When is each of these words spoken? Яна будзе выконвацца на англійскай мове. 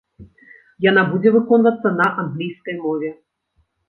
Яна 0.85 1.01
будзе 1.11 1.29
выконвацца 1.35 1.91
на 1.99 2.07
англійскай 2.23 2.75
мове. 2.87 3.13